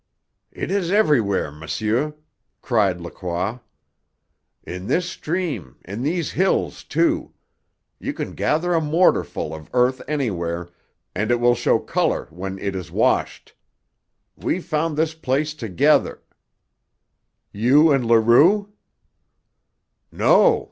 [0.51, 2.15] "It is everywhere, monsieur!"
[2.63, 3.59] cried Lacroix.
[4.63, 7.35] "In this stream, in these hills, too.
[7.99, 10.69] You can gather a mortarful of earth anywhere,
[11.13, 13.53] and it will show colour when it is washed.
[14.35, 16.23] We found this place together"
[17.67, 18.73] "You and Leroux?"
[20.11, 20.33] "No!